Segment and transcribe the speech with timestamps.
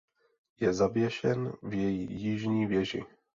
[0.59, 3.03] Je zavěšen v její jižní věži.